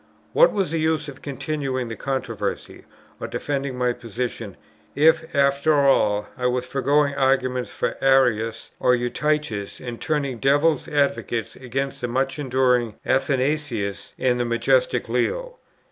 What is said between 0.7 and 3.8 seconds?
the use of continuing the controversy, or defending